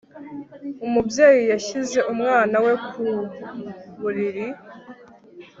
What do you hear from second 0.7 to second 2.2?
Umubyeyi yashyize